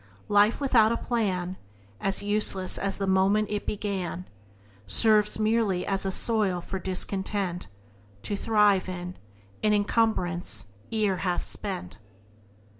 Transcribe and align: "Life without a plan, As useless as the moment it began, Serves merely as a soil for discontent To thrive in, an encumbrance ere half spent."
"Life 0.29 0.59
without 0.59 0.91
a 0.91 0.97
plan, 0.97 1.57
As 1.99 2.23
useless 2.23 2.79
as 2.79 2.97
the 2.97 3.05
moment 3.05 3.49
it 3.51 3.67
began, 3.67 4.27
Serves 4.87 5.37
merely 5.37 5.85
as 5.85 6.07
a 6.07 6.11
soil 6.11 6.59
for 6.59 6.79
discontent 6.79 7.67
To 8.23 8.35
thrive 8.35 8.89
in, 8.89 9.15
an 9.61 9.75
encumbrance 9.75 10.65
ere 10.91 11.17
half 11.17 11.43
spent." 11.43 11.99